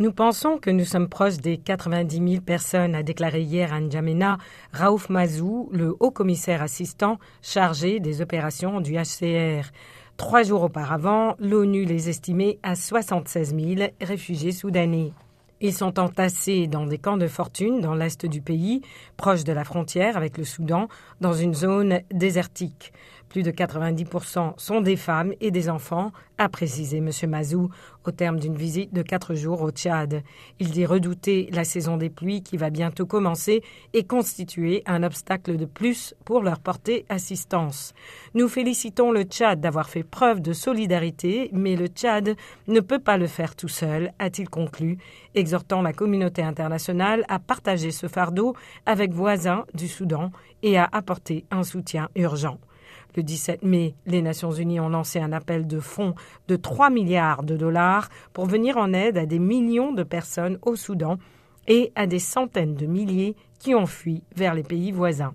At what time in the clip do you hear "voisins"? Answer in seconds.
49.12-49.64, 64.92-65.34